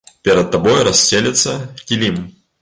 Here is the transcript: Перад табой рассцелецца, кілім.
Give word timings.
Перад 0.27 0.47
табой 0.55 0.79
рассцелецца, 0.87 1.53
кілім. 1.93 2.19